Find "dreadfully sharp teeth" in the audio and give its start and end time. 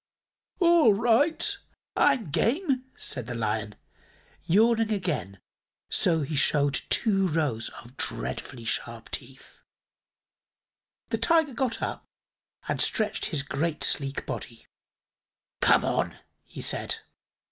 7.97-9.61